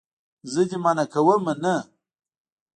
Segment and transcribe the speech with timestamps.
[0.51, 1.75] زه دې منع کومه نه.